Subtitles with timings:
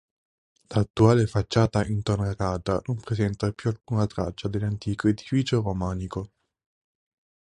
[0.71, 6.31] L'attuale facciata intonacata non presenta più alcuna traccia dell'antico edificio romanico.